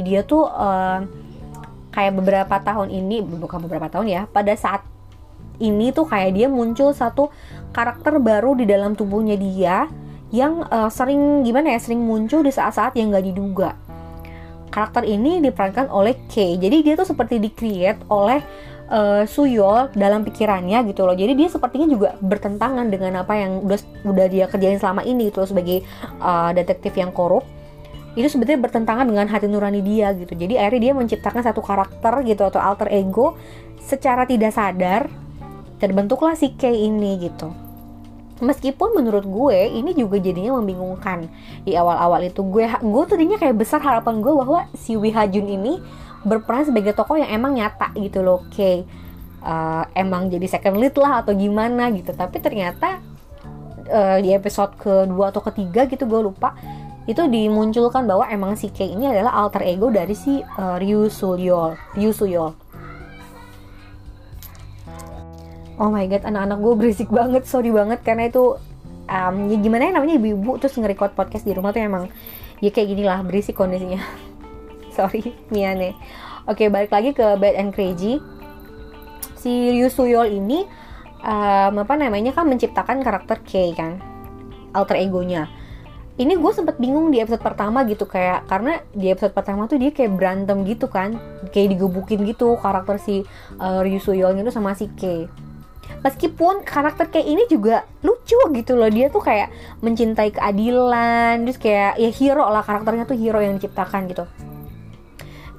dia 0.00 0.24
tuh 0.24 0.48
uh, 0.48 1.04
kayak 1.92 2.16
beberapa 2.16 2.56
tahun 2.56 2.88
ini 2.88 3.20
bukan 3.20 3.68
beberapa 3.68 3.86
tahun 3.92 4.08
ya 4.08 4.22
pada 4.24 4.56
saat 4.56 4.80
ini 5.60 5.92
tuh 5.92 6.08
kayak 6.08 6.32
dia 6.32 6.48
muncul 6.48 6.96
satu 6.96 7.28
karakter 7.70 8.16
baru 8.16 8.56
di 8.56 8.64
dalam 8.64 8.96
tubuhnya 8.96 9.36
dia 9.36 9.86
yang 10.32 10.64
uh, 10.72 10.88
sering 10.88 11.44
gimana 11.44 11.76
ya 11.76 11.78
sering 11.78 12.00
muncul 12.00 12.40
di 12.40 12.48
saat-saat 12.48 12.96
yang 12.96 13.12
gak 13.12 13.28
diduga. 13.28 13.76
Karakter 14.72 15.04
ini 15.04 15.44
diperankan 15.44 15.92
oleh 15.92 16.16
Kay. 16.32 16.56
Jadi 16.56 16.80
dia 16.80 16.96
tuh 16.96 17.04
seperti 17.04 17.36
di 17.36 17.52
create 17.52 18.00
oleh 18.08 18.40
uh, 18.92 19.24
Suyol 19.24 19.88
dalam 19.96 20.22
pikirannya 20.22 20.84
gitu 20.92 21.08
loh. 21.08 21.16
Jadi 21.16 21.32
dia 21.32 21.48
sepertinya 21.48 21.88
juga 21.88 22.14
bertentangan 22.20 22.86
dengan 22.92 23.24
apa 23.24 23.32
yang 23.40 23.64
udah 23.64 23.78
udah 24.04 24.26
dia 24.28 24.44
kerjain 24.46 24.76
selama 24.76 25.02
ini 25.02 25.32
gitu 25.32 25.42
loh 25.42 25.48
sebagai 25.48 25.82
uh, 26.20 26.52
detektif 26.52 26.92
yang 26.94 27.10
korup. 27.10 27.42
Itu 28.12 28.28
sebetulnya 28.28 28.60
bertentangan 28.68 29.08
dengan 29.08 29.24
hati 29.24 29.48
nurani 29.48 29.80
dia 29.80 30.12
gitu. 30.12 30.36
Jadi 30.36 30.60
akhirnya 30.60 30.92
dia 30.92 30.92
menciptakan 30.92 31.40
satu 31.40 31.64
karakter 31.64 32.12
gitu 32.28 32.44
atau 32.44 32.60
alter 32.60 32.92
ego 32.92 33.40
secara 33.80 34.28
tidak 34.28 34.52
sadar 34.52 35.08
terbentuklah 35.80 36.36
si 36.36 36.52
K 36.54 36.70
ini 36.70 37.18
gitu. 37.24 37.50
Meskipun 38.42 38.98
menurut 38.98 39.22
gue 39.22 39.70
ini 39.70 39.94
juga 39.94 40.18
jadinya 40.18 40.58
membingungkan 40.58 41.30
di 41.62 41.78
awal-awal 41.78 42.26
itu. 42.26 42.42
Gue 42.42 42.66
gue 42.66 43.04
tadinya 43.06 43.38
kayak 43.38 43.54
besar 43.54 43.78
harapan 43.80 44.18
gue 44.18 44.34
bahwa 44.34 44.66
si 44.74 44.98
Wi 44.98 45.14
Hajun 45.14 45.46
ini 45.46 45.78
berperan 46.22 46.66
sebagai 46.66 46.94
tokoh 46.94 47.18
yang 47.18 47.30
emang 47.30 47.58
nyata 47.58 47.90
gitu 47.98 48.22
loh 48.22 48.46
K 48.50 48.86
uh, 49.42 49.84
emang 49.94 50.30
jadi 50.30 50.46
second 50.46 50.78
lead 50.78 50.94
lah 50.94 51.26
atau 51.26 51.34
gimana 51.34 51.90
gitu 51.90 52.14
tapi 52.14 52.38
ternyata 52.38 53.02
uh, 53.90 54.18
di 54.22 54.30
episode 54.30 54.78
kedua 54.78 55.34
atau 55.34 55.42
ketiga 55.42 55.86
gitu 55.90 56.06
gue 56.06 56.20
lupa 56.22 56.54
itu 57.02 57.18
dimunculkan 57.26 58.06
bahwa 58.06 58.30
emang 58.30 58.54
si 58.54 58.70
Kei 58.70 58.94
ini 58.94 59.10
adalah 59.10 59.34
alter 59.34 59.66
ego 59.66 59.90
dari 59.90 60.14
si 60.14 60.38
uh, 60.38 60.78
Ryu 60.78 61.10
Suyol. 61.10 61.74
Ryu 61.98 62.14
Suyol. 62.14 62.54
Oh 65.82 65.90
my 65.90 66.06
god, 66.06 66.22
anak-anak 66.22 66.58
gue 66.62 66.74
berisik 66.78 67.10
banget, 67.10 67.42
sorry 67.42 67.74
banget 67.74 68.06
karena 68.06 68.30
itu 68.30 68.54
um, 69.10 69.34
ya 69.50 69.56
gimana 69.58 69.90
ya 69.90 69.92
namanya 69.98 70.14
ibu-ibu 70.14 70.62
terus 70.62 70.78
nge-record 70.78 71.18
podcast 71.18 71.42
di 71.42 71.50
rumah 71.50 71.74
tuh 71.74 71.82
emang 71.82 72.06
ya 72.62 72.70
kayak 72.70 72.86
gini 72.94 73.02
lah 73.02 73.18
berisik 73.26 73.58
kondisinya. 73.58 73.98
sorry, 74.96 75.32
Miane. 75.48 75.96
Oke, 76.44 76.68
balik 76.68 76.92
lagi 76.92 77.16
ke 77.16 77.24
Bad 77.40 77.56
and 77.56 77.72
Crazy. 77.72 78.20
Si 79.38 79.50
Ryu 79.50 79.88
Suyol 79.88 80.38
ini 80.38 80.62
um, 81.24 81.74
apa 81.82 81.94
namanya 81.98 82.36
kan 82.36 82.46
menciptakan 82.46 83.02
karakter 83.02 83.42
Kei 83.42 83.74
kan, 83.74 83.98
alter 84.76 85.00
egonya. 85.00 85.48
Ini 86.12 86.36
gue 86.36 86.52
sempet 86.52 86.76
bingung 86.76 87.08
di 87.08 87.24
episode 87.24 87.40
pertama 87.40 87.88
gitu 87.88 88.04
kayak 88.04 88.44
karena 88.44 88.84
di 88.92 89.08
episode 89.08 89.32
pertama 89.32 89.64
tuh 89.64 89.80
dia 89.80 89.90
kayak 89.90 90.12
berantem 90.12 90.60
gitu 90.68 90.86
kan? 90.86 91.16
Kayak 91.50 91.78
digebukin 91.78 92.22
gitu 92.28 92.54
karakter 92.60 93.00
si 93.00 93.24
uh, 93.58 93.80
Ryu 93.80 93.98
Suyol 93.98 94.36
itu 94.38 94.52
sama 94.52 94.76
si 94.76 94.92
Kei 94.92 95.26
meskipun 96.02 96.66
karakter 96.66 97.14
kayak 97.14 97.26
ini 97.30 97.42
juga 97.46 97.86
lucu 98.02 98.34
gitu 98.58 98.74
loh. 98.74 98.90
Dia 98.90 99.06
tuh 99.06 99.22
kayak 99.22 99.54
mencintai 99.80 100.34
keadilan 100.34 101.46
terus 101.46 101.58
kayak 101.62 101.94
ya 101.94 102.10
hero 102.10 102.46
lah 102.50 102.66
karakternya 102.66 103.06
tuh 103.06 103.14
hero 103.14 103.38
yang 103.38 103.54
diciptakan 103.56 104.10
gitu 104.10 104.26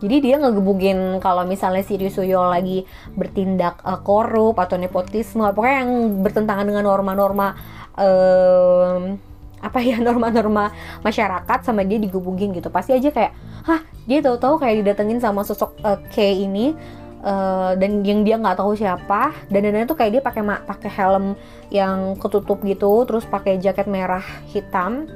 jadi 0.04 0.16
dia 0.20 0.36
ngegebukin 0.36 1.24
kalau 1.24 1.48
misalnya 1.48 1.80
si 1.80 1.96
Ryu 1.96 2.12
Suyol 2.12 2.52
lagi 2.52 2.84
bertindak 3.16 3.80
uh, 3.88 4.04
korup 4.04 4.60
atau 4.60 4.76
nepotisme 4.76 5.48
pokoknya 5.56 5.88
yang 5.88 5.92
bertentangan 6.20 6.68
dengan 6.68 6.84
norma-norma 6.84 7.56
um, 7.96 9.16
apa 9.64 9.80
ya 9.80 9.96
norma-norma 10.08 10.76
masyarakat 11.00 11.60
sama 11.64 11.88
dia 11.88 12.04
digebukin 12.04 12.52
gitu. 12.52 12.68
Pasti 12.68 12.92
aja 12.92 13.10
kayak 13.10 13.32
hah 13.64 13.80
dia 14.04 14.20
tahu-tahu 14.20 14.60
kayak 14.60 14.84
didatengin 14.84 15.24
sama 15.24 15.48
sosok 15.48 15.80
uh, 15.88 15.96
K 16.12 16.44
ini 16.44 16.76
uh, 17.24 17.72
dan 17.80 18.04
yang 18.04 18.28
dia 18.28 18.36
nggak 18.36 18.60
tahu 18.60 18.76
siapa. 18.76 19.32
Dan 19.48 19.72
dan 19.72 19.88
itu 19.88 19.96
kayak 19.96 20.20
dia 20.20 20.22
pakai 20.22 20.44
pakai 20.68 20.92
helm 20.92 21.40
yang 21.72 22.20
ketutup 22.20 22.60
gitu 22.68 23.08
terus 23.08 23.24
pakai 23.24 23.56
jaket 23.56 23.88
merah 23.88 24.24
hitam. 24.52 25.08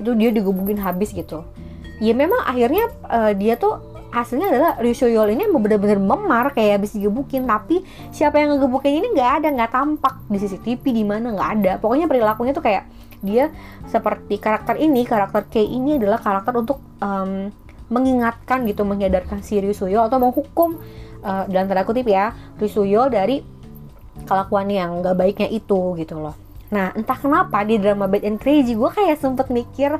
Itu 0.00 0.16
dia 0.16 0.32
digebukin 0.32 0.80
habis 0.80 1.12
gitu. 1.12 1.44
Ya 2.00 2.16
memang 2.16 2.40
akhirnya 2.48 2.88
uh, 3.04 3.36
dia 3.36 3.60
tuh 3.60 3.89
hasilnya 4.10 4.50
adalah 4.50 4.72
Ryu 4.82 4.94
ini 5.30 5.46
benar-benar 5.46 5.98
memar 6.02 6.50
kayak 6.50 6.82
habis 6.82 6.98
digebukin. 6.98 7.46
Tapi 7.46 7.82
siapa 8.10 8.42
yang 8.42 8.58
ngegebukin 8.58 9.02
ini 9.02 9.06
nggak 9.14 9.30
ada 9.42 9.48
nggak 9.54 9.70
tampak 9.70 10.14
di 10.26 10.36
CCTV 10.38 10.82
di 10.82 11.04
mana 11.06 11.30
nggak 11.30 11.50
ada. 11.58 11.72
Pokoknya 11.78 12.10
perilakunya 12.10 12.52
tuh 12.52 12.64
kayak 12.66 12.84
dia 13.20 13.52
seperti 13.86 14.40
karakter 14.40 14.80
ini 14.80 15.04
karakter 15.04 15.46
K 15.46 15.60
ini 15.60 16.00
adalah 16.00 16.18
karakter 16.18 16.56
untuk 16.56 16.80
um, 17.04 17.52
mengingatkan 17.90 18.64
gitu 18.64 18.86
menyadarkan 18.86 19.42
si 19.42 19.60
Ryusuyo 19.60 20.06
atau 20.06 20.22
menghukum 20.22 20.78
uh, 21.20 21.44
dalam 21.50 21.66
tanda 21.68 21.84
kutip 21.84 22.06
ya 22.08 22.32
Ryusuyo 22.56 23.10
dari 23.12 23.42
kelakuan 24.24 24.68
yang 24.70 25.02
gak 25.04 25.16
baiknya 25.16 25.48
itu 25.52 25.98
gitu 25.98 26.16
loh. 26.16 26.34
Nah 26.70 26.94
entah 26.94 27.18
kenapa 27.18 27.60
di 27.66 27.76
drama 27.76 28.06
Bad 28.06 28.24
and 28.24 28.38
Crazy 28.38 28.78
gue 28.78 28.90
kayak 28.90 29.18
sempet 29.20 29.50
mikir 29.50 29.98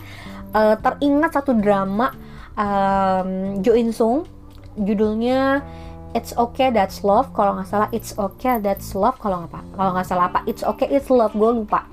uh, 0.55 0.75
teringat 0.79 1.35
satu 1.35 1.53
drama 1.59 2.15
um, 2.61 3.29
Jo 3.65 3.73
In 3.73 3.91
Sung. 3.91 4.29
Judulnya 4.77 5.65
It's 6.11 6.35
okay 6.35 6.75
that's 6.75 7.07
love. 7.07 7.31
Kalau 7.33 7.57
nggak 7.57 7.69
salah 7.71 7.89
It's 7.95 8.13
okay 8.19 8.61
that's 8.61 8.93
love. 8.93 9.17
Kalau 9.23 9.47
nggak 9.47 9.65
kalau 9.73 9.91
nggak 9.97 10.07
salah 10.07 10.29
apa 10.29 10.45
It's 10.45 10.61
okay 10.61 10.91
it's 10.93 11.09
love. 11.09 11.33
Gue 11.33 11.65
lupa. 11.65 11.89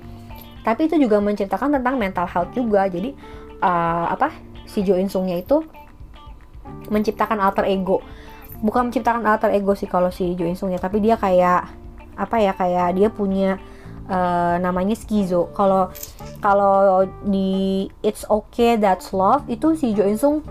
Tapi 0.66 0.90
itu 0.90 1.00
juga 1.00 1.22
menceritakan 1.22 1.80
tentang 1.80 1.96
mental 1.96 2.26
health 2.28 2.52
juga. 2.52 2.84
Jadi 2.90 3.16
uh, 3.64 4.06
apa 4.12 4.34
si 4.68 4.84
Jo 4.84 5.00
In 5.00 5.08
Sungnya 5.08 5.40
itu 5.40 5.64
menciptakan 6.92 7.40
alter 7.40 7.64
ego. 7.70 8.04
Bukan 8.58 8.90
menciptakan 8.90 9.22
alter 9.24 9.54
ego 9.54 9.72
sih 9.78 9.88
kalau 9.88 10.10
si 10.10 10.34
Jo 10.34 10.44
In 10.44 10.58
Sungnya 10.58 10.82
tapi 10.82 10.98
dia 10.98 11.14
kayak 11.14 11.70
apa 12.18 12.36
ya 12.42 12.52
kayak 12.58 12.98
dia 12.98 13.08
punya 13.14 13.62
uh, 14.10 14.58
namanya 14.58 14.98
skizo. 14.98 15.54
Kalau 15.54 15.94
kalau 16.38 17.06
di 17.26 17.86
It's 18.02 18.22
Okay 18.26 18.78
That's 18.78 19.10
Love 19.10 19.46
itu 19.50 19.74
si 19.74 19.94
Jo 19.94 20.06
In 20.06 20.18
Sung 20.18 20.46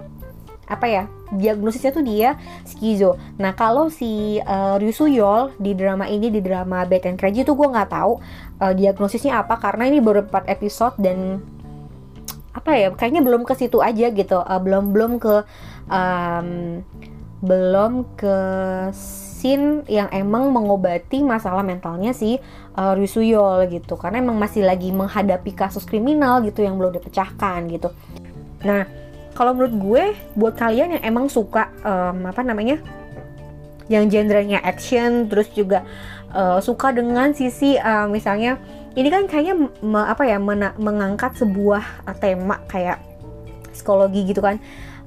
apa 0.68 0.84
ya 0.84 1.04
diagnosisnya 1.32 1.92
tuh 1.96 2.04
dia 2.04 2.36
skizo. 2.64 3.20
Nah 3.40 3.56
kalau 3.56 3.92
si 3.92 4.40
uh, 4.44 4.76
Ryu 4.80 4.92
Suyol 4.92 5.56
di 5.60 5.76
drama 5.76 6.08
ini 6.08 6.32
di 6.32 6.40
drama 6.40 6.88
Bad 6.88 7.08
and 7.08 7.20
Crazy 7.20 7.44
tuh 7.44 7.56
gue 7.56 7.68
nggak 7.68 7.92
tahu 7.92 8.20
uh, 8.64 8.74
diagnosisnya 8.76 9.44
apa 9.44 9.60
karena 9.60 9.88
ini 9.92 10.00
baru 10.00 10.28
4 10.28 10.48
episode 10.48 10.96
dan 11.00 11.44
apa 12.56 12.72
ya 12.74 12.88
kayaknya 12.96 13.22
belum 13.24 13.44
ke 13.48 13.54
situ 13.56 13.80
aja 13.84 14.12
gitu 14.12 14.40
uh, 14.40 14.60
belum 14.60 14.92
belum 14.92 15.12
ke 15.20 15.36
um, 15.88 16.82
belum 17.44 18.18
ke 18.18 18.38
yang 19.86 20.10
emang 20.10 20.50
mengobati 20.50 21.22
masalah 21.22 21.62
mentalnya 21.62 22.12
si 22.16 22.42
uh, 22.74 22.94
Ryusuyol 22.98 23.70
gitu. 23.70 23.94
Karena 23.96 24.22
emang 24.24 24.38
masih 24.42 24.66
lagi 24.66 24.90
menghadapi 24.90 25.54
kasus 25.54 25.86
kriminal 25.86 26.42
gitu 26.42 26.66
yang 26.66 26.76
belum 26.76 26.98
dipecahkan 26.98 27.70
gitu. 27.70 27.94
Nah 28.66 28.90
kalau 29.38 29.54
menurut 29.54 29.76
gue 29.78 30.04
buat 30.34 30.58
kalian 30.58 30.98
yang 30.98 31.04
emang 31.06 31.30
suka 31.30 31.70
um, 31.86 32.26
apa 32.26 32.42
namanya 32.42 32.82
yang 33.86 34.10
genrenya 34.10 34.58
action 34.66 35.30
terus 35.30 35.48
juga 35.54 35.86
uh, 36.34 36.58
suka 36.58 36.90
dengan 36.90 37.32
sisi 37.38 37.78
uh, 37.78 38.10
misalnya 38.10 38.58
ini 38.98 39.14
kan 39.14 39.30
kayaknya 39.30 39.70
me, 39.86 40.02
apa 40.02 40.26
ya 40.26 40.42
mena, 40.42 40.74
mengangkat 40.82 41.38
sebuah 41.38 42.10
tema 42.18 42.58
kayak 42.66 42.98
psikologi 43.70 44.26
gitu 44.26 44.42
kan. 44.42 44.58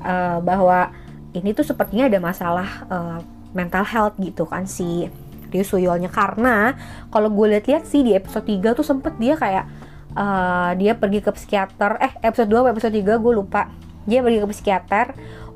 Uh, 0.01 0.39
bahwa 0.41 0.95
ini 1.35 1.53
tuh 1.53 1.67
sepertinya 1.67 2.07
ada 2.07 2.19
masalah 2.23 2.69
uh, 2.87 3.19
mental 3.53 3.83
health 3.83 4.17
gitu 4.23 4.47
kan 4.47 4.67
si 4.67 5.11
Ryu 5.51 5.67
Suyolnya 5.67 6.09
karena 6.09 6.79
kalau 7.11 7.29
gue 7.29 7.59
lihat-lihat 7.59 7.85
sih 7.85 8.07
di 8.07 8.15
episode 8.15 8.47
3 8.47 8.79
tuh 8.79 8.87
sempet 8.87 9.19
dia 9.19 9.35
kayak 9.35 9.67
uh, 10.15 10.73
dia 10.79 10.95
pergi 10.95 11.21
ke 11.21 11.31
psikiater 11.35 11.99
eh 11.99 12.13
episode 12.23 12.49
2 12.49 12.71
episode 12.73 12.95
3 12.95 13.19
gue 13.19 13.33
lupa. 13.35 13.69
Dia 14.09 14.25
pergi 14.25 14.39
ke 14.41 14.49
psikiater 14.49 15.07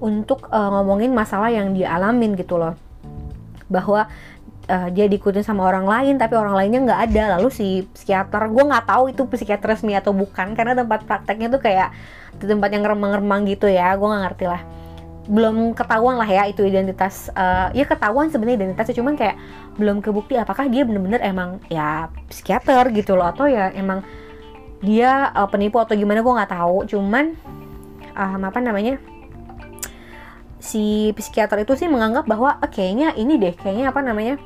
untuk 0.04 0.50
uh, 0.52 0.70
ngomongin 0.78 1.14
masalah 1.14 1.48
yang 1.48 1.72
dia 1.72 1.94
alamin 1.94 2.36
gitu 2.36 2.60
loh. 2.60 2.76
Bahwa 3.70 4.10
uh, 4.68 4.88
dia 4.92 5.06
diikutin 5.08 5.46
sama 5.46 5.64
orang 5.64 5.88
lain 5.88 6.14
tapi 6.20 6.36
orang 6.36 6.58
lainnya 6.58 6.80
nggak 6.84 7.00
ada. 7.10 7.22
Lalu 7.38 7.48
si 7.54 7.66
psikiater 7.94 8.50
gue 8.52 8.64
nggak 8.66 8.84
tahu 8.84 9.14
itu 9.14 9.22
psikiater 9.30 9.78
resmi 9.78 9.96
atau 9.96 10.12
bukan 10.12 10.52
karena 10.52 10.76
tempat 10.76 11.06
prakteknya 11.08 11.48
tuh 11.48 11.62
kayak 11.62 11.94
di 12.36 12.50
tempat 12.50 12.68
yang 12.74 12.84
remang-remang 12.84 13.48
gitu 13.48 13.70
ya. 13.70 13.96
Gue 13.96 14.10
nggak 14.10 14.22
ngerti 14.28 14.46
lah 14.50 14.83
belum 15.24 15.72
ketahuan 15.72 16.20
lah 16.20 16.28
ya 16.28 16.44
itu 16.48 16.60
identitas 16.68 17.32
uh, 17.32 17.72
ya 17.72 17.88
ketahuan 17.88 18.28
sebenarnya 18.28 18.64
identitasnya 18.64 18.96
cuman 19.00 19.14
kayak 19.16 19.36
belum 19.80 20.04
kebukti 20.04 20.36
apakah 20.36 20.68
dia 20.68 20.84
bener-bener 20.84 21.24
emang 21.24 21.64
ya 21.72 22.12
psikiater 22.28 22.92
gitu 22.92 23.16
loh 23.16 23.32
atau 23.32 23.48
ya 23.48 23.72
emang 23.72 24.04
dia 24.84 25.32
uh, 25.32 25.48
penipu 25.48 25.80
atau 25.80 25.96
gimana 25.96 26.20
gue 26.20 26.32
nggak 26.36 26.52
tahu. 26.52 26.84
Cuman 26.84 27.34
uh, 28.12 28.36
apa 28.38 28.60
namanya 28.60 29.00
si 30.60 31.12
psikiater 31.16 31.64
itu 31.64 31.72
sih 31.76 31.88
menganggap 31.88 32.28
bahwa 32.28 32.56
kayaknya 32.72 33.12
ini 33.16 33.36
deh 33.36 33.52
kayaknya 33.56 33.92
apa 33.92 34.00
namanya 34.00 34.40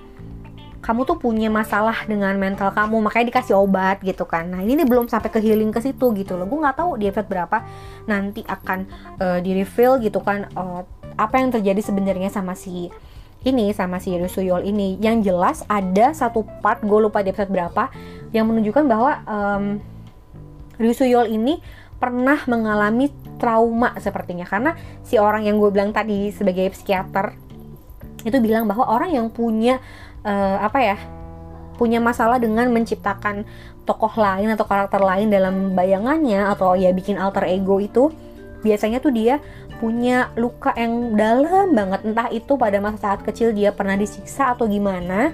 kamu 0.89 1.05
tuh 1.05 1.21
punya 1.21 1.53
masalah 1.53 2.09
dengan 2.09 2.33
mental 2.41 2.73
kamu 2.73 3.05
makanya 3.05 3.29
dikasih 3.29 3.61
obat 3.61 4.01
gitu 4.01 4.25
kan. 4.25 4.49
Nah 4.49 4.65
ini 4.65 4.73
nih 4.73 4.89
belum 4.89 5.05
sampai 5.05 5.29
ke 5.29 5.37
healing 5.37 5.69
ke 5.69 5.85
situ 5.85 6.17
gitu 6.17 6.41
loh. 6.41 6.49
Gue 6.49 6.65
nggak 6.65 6.81
tahu 6.81 6.97
di 6.97 7.13
episode 7.13 7.29
berapa 7.29 7.61
nanti 8.09 8.41
akan 8.41 8.89
uh, 9.21 9.37
di 9.45 9.53
reveal 9.53 10.01
gitu 10.01 10.25
kan 10.25 10.49
uh, 10.57 10.89
apa 11.21 11.45
yang 11.45 11.53
terjadi 11.53 11.85
sebenarnya 11.85 12.33
sama 12.33 12.57
si 12.57 12.89
ini 13.45 13.69
sama 13.77 14.01
si 14.01 14.17
Ryu 14.17 14.33
Suyol 14.33 14.65
ini. 14.65 14.97
Yang 14.97 15.29
jelas 15.29 15.61
ada 15.69 16.17
satu 16.17 16.49
part 16.65 16.81
gue 16.81 16.99
lupa 17.05 17.21
di 17.21 17.37
episode 17.37 17.53
berapa 17.53 17.93
yang 18.33 18.49
menunjukkan 18.49 18.85
bahwa 18.89 19.13
um, 19.29 19.65
Ryu 20.81 20.97
Suyol 20.97 21.29
ini 21.29 21.61
pernah 22.01 22.41
mengalami 22.49 23.13
trauma 23.37 23.93
sepertinya. 24.01 24.49
Karena 24.49 24.73
si 25.05 25.21
orang 25.21 25.45
yang 25.45 25.61
gue 25.61 25.69
bilang 25.69 25.93
tadi 25.93 26.33
sebagai 26.33 26.73
psikiater 26.73 27.48
itu 28.27 28.39
bilang 28.43 28.67
bahwa 28.67 28.87
orang 28.89 29.15
yang 29.15 29.27
punya 29.31 29.79
uh, 30.27 30.59
apa 30.59 30.79
ya 30.83 30.97
punya 31.79 32.03
masalah 32.03 32.43
dengan 32.43 32.67
menciptakan 32.75 33.47
tokoh 33.87 34.19
lain 34.19 34.51
atau 34.51 34.67
karakter 34.67 34.99
lain 34.99 35.31
dalam 35.31 35.73
bayangannya 35.79 36.51
atau 36.51 36.75
ya 36.75 36.91
bikin 36.91 37.17
alter 37.17 37.47
ego 37.47 37.79
itu 37.79 38.11
biasanya 38.61 38.99
tuh 38.99 39.15
dia 39.15 39.39
punya 39.79 40.35
luka 40.35 40.75
yang 40.75 41.15
dalam 41.15 41.71
banget. 41.71 42.03
Entah 42.03 42.29
itu 42.35 42.59
pada 42.59 42.83
masa 42.83 42.99
saat 42.99 43.23
kecil 43.23 43.55
dia 43.55 43.71
pernah 43.71 43.95
disiksa 43.95 44.59
atau 44.59 44.67
gimana 44.67 45.31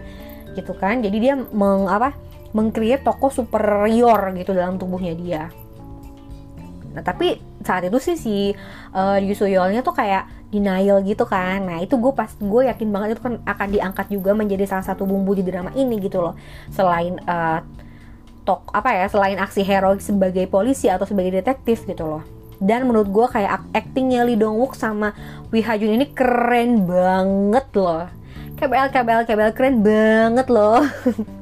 gitu 0.53 0.77
kan. 0.77 1.01
Jadi 1.01 1.17
dia 1.17 1.35
meng 1.35 1.89
apa 1.89 2.13
mengcreate 2.53 3.03
tokoh 3.03 3.33
superior 3.33 4.31
gitu 4.37 4.53
dalam 4.53 4.77
tubuhnya 4.77 5.17
dia. 5.17 5.43
Nah 6.95 7.03
tapi 7.03 7.41
saat 7.65 7.89
itu 7.89 7.99
sih 7.99 8.17
si 8.21 8.37
uh, 8.95 9.19
Yusuyolnya 9.19 9.81
tuh 9.83 9.97
kayak 9.97 10.44
denial 10.55 11.03
gitu 11.03 11.27
kan. 11.27 11.67
Nah 11.67 11.83
itu 11.83 11.99
gue 11.99 12.13
pas 12.15 12.31
gue 12.31 12.63
yakin 12.71 12.89
banget 12.95 13.19
itu 13.19 13.23
kan 13.27 13.43
akan 13.43 13.69
diangkat 13.75 14.07
juga 14.15 14.31
menjadi 14.39 14.71
salah 14.71 14.87
satu 14.87 15.03
bumbu 15.03 15.35
di 15.35 15.43
drama 15.43 15.75
ini 15.75 15.99
gitu 15.99 16.23
loh. 16.23 16.39
Selain 16.71 17.19
uh, 17.27 17.59
tok 18.47 18.71
apa 18.71 18.95
ya 18.95 19.07
selain 19.11 19.41
aksi 19.43 19.67
heroik 19.67 19.99
sebagai 19.99 20.47
polisi 20.47 20.87
atau 20.87 21.03
sebagai 21.03 21.43
detektif 21.43 21.83
gitu 21.85 22.07
loh. 22.07 22.23
Dan 22.63 22.87
menurut 22.87 23.11
gue 23.11 23.27
kayak 23.27 23.67
actingnya 23.75 24.23
Lee 24.23 24.39
Dong 24.39 24.57
Wook 24.63 24.79
sama 24.79 25.11
Wi 25.51 25.61
Ha 25.67 25.75
Jun 25.75 25.99
ini 25.99 26.07
keren 26.15 26.87
banget 26.87 27.67
loh. 27.75 28.07
KBL 28.55 28.95
KBL 28.95 29.23
KBL 29.27 29.53
keren 29.59 29.83
banget 29.83 30.47
loh. 30.47 30.79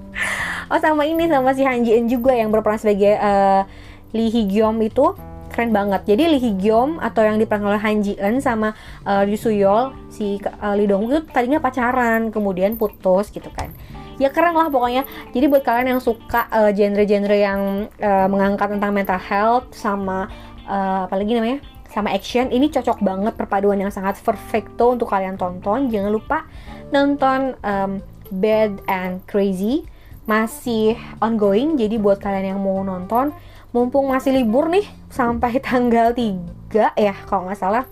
oh 0.72 0.80
sama 0.80 1.04
ini 1.04 1.28
sama 1.28 1.52
si 1.52 1.62
Han 1.68 1.84
Ji 1.84 2.00
juga 2.08 2.32
yang 2.32 2.48
berperan 2.48 2.80
sebagai 2.80 3.20
uh, 3.20 3.68
Lee 4.16 4.32
Hee 4.32 4.48
itu 4.88 5.06
keren 5.52 5.70
banget. 5.70 6.08
Jadi 6.08 6.32
Lee 6.32 6.40
Hee 6.40 6.56
Gyom 6.56 6.96
atau 6.98 7.22
yang 7.22 7.36
diperankan 7.36 7.76
oleh 7.76 7.82
Han 7.84 8.00
Ji 8.00 8.16
Eun 8.16 8.40
sama 8.40 8.72
uh, 9.04 9.22
Lee 9.28 9.36
Suyol 9.36 9.92
si 10.08 10.40
uh, 10.40 10.74
Lee 10.74 10.88
Dong 10.88 11.06
itu 11.12 11.20
tadinya 11.28 11.60
pacaran, 11.60 12.32
kemudian 12.32 12.80
putus 12.80 13.28
gitu 13.28 13.52
kan. 13.52 13.70
Ya 14.16 14.32
keren 14.32 14.56
lah 14.56 14.72
pokoknya. 14.72 15.04
Jadi 15.30 15.44
buat 15.52 15.60
kalian 15.60 15.96
yang 15.96 16.02
suka 16.02 16.48
uh, 16.48 16.72
genre-genre 16.72 17.36
yang 17.36 17.60
uh, 18.00 18.26
mengangkat 18.32 18.72
tentang 18.72 18.92
mental 18.96 19.20
health 19.20 19.68
sama 19.76 20.32
uh, 20.64 21.04
apalagi 21.04 21.36
namanya 21.36 21.58
sama 21.92 22.08
action 22.16 22.48
ini 22.48 22.72
cocok 22.72 23.04
banget 23.04 23.36
perpaduan 23.36 23.76
yang 23.76 23.92
sangat 23.92 24.16
perfecto 24.24 24.96
untuk 24.96 25.12
kalian 25.12 25.36
tonton. 25.36 25.92
Jangan 25.92 26.08
lupa 26.08 26.48
nonton 26.88 27.52
um, 27.60 28.00
Bad 28.32 28.80
and 28.88 29.20
Crazy 29.28 29.84
masih 30.24 30.96
ongoing. 31.20 31.76
Jadi 31.76 32.00
buat 32.00 32.16
kalian 32.16 32.56
yang 32.56 32.60
mau 32.64 32.80
nonton 32.80 33.34
mumpung 33.72 34.12
masih 34.12 34.36
libur 34.36 34.68
nih 34.68 34.84
sampai 35.12 35.60
tanggal 35.60 36.16
3 36.16 36.96
ya 36.96 37.14
kalau 37.28 37.46
nggak 37.46 37.60
salah. 37.60 37.84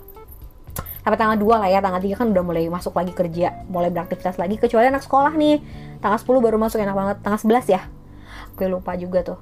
Sampai 1.00 1.16
tanggal 1.16 1.36
2 1.36 1.60
lah 1.60 1.68
ya 1.68 1.78
tanggal 1.84 2.00
3 2.00 2.16
kan 2.16 2.26
udah 2.32 2.44
mulai 2.44 2.64
masuk 2.72 2.96
lagi 2.96 3.12
kerja 3.12 3.64
mulai 3.68 3.92
beraktivitas 3.92 4.40
lagi 4.40 4.56
kecuali 4.56 4.88
anak 4.88 5.04
sekolah 5.04 5.36
nih. 5.36 5.60
Tanggal 6.00 6.18
10 6.18 6.40
baru 6.40 6.56
masuk 6.56 6.80
enak 6.80 6.96
banget. 6.96 7.16
Tanggal 7.20 7.40
11 7.44 7.68
ya 7.68 7.82
gue 8.60 8.68
lupa 8.68 8.92
juga 9.00 9.24
tuh. 9.24 9.38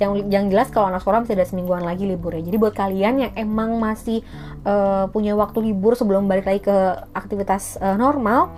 Yang 0.00 0.32
yang 0.32 0.48
jelas 0.48 0.72
kalau 0.72 0.88
anak 0.88 1.04
sekolah 1.04 1.26
masih 1.26 1.36
ada 1.36 1.44
semingguan 1.44 1.84
lagi 1.84 2.06
libur 2.08 2.32
ya. 2.32 2.40
Jadi 2.40 2.56
buat 2.56 2.72
kalian 2.72 3.14
yang 3.26 3.32
emang 3.36 3.76
masih 3.76 4.24
uh, 4.64 5.10
punya 5.10 5.36
waktu 5.36 5.60
libur 5.60 5.98
sebelum 5.98 6.24
balik 6.30 6.48
lagi 6.48 6.64
ke 6.64 6.76
aktivitas 7.12 7.76
uh, 7.82 7.98
normal 7.98 8.48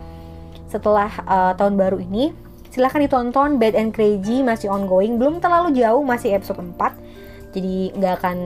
setelah 0.71 1.11
uh, 1.26 1.52
tahun 1.59 1.76
baru 1.76 1.99
ini 2.00 2.33
silahkan 2.73 3.05
ditonton 3.05 3.61
Bad 3.61 3.75
and 3.75 3.91
Crazy 3.91 4.41
masih 4.47 4.71
ongoing. 4.71 5.19
Belum 5.19 5.43
terlalu 5.43 5.75
jauh 5.75 6.05
masih 6.07 6.37
episode 6.37 6.62
4 6.62 7.12
jadi 7.52 7.92
nggak 7.97 8.14
akan 8.21 8.37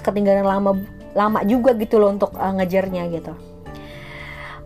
ketinggalan 0.00 0.46
lama 0.46 0.72
lama 1.12 1.40
juga 1.44 1.74
gitu 1.76 1.98
loh 1.98 2.14
untuk 2.14 2.32
uh, 2.38 2.52
ngejarnya 2.56 3.10
gitu 3.10 3.34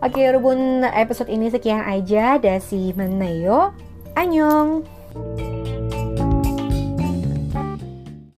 Oke, 0.01 0.25
Rubun 0.33 0.81
episode 0.81 1.29
ini 1.29 1.53
sekian 1.53 1.85
aja. 1.85 2.41
Dasi 2.41 2.89
Menayo. 2.97 3.69
Annyeong. 4.17 4.81